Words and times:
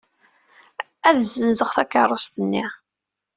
Ad 1.09 1.19
ssenzeɣ 1.23 1.69
takeṛṛust-nni. 1.77 2.65